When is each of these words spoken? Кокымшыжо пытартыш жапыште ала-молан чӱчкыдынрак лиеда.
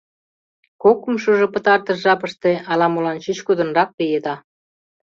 Кокымшыжо 0.81 1.45
пытартыш 1.53 1.97
жапыште 2.03 2.51
ала-молан 2.71 3.17
чӱчкыдынрак 3.23 3.89
лиеда. 3.99 4.35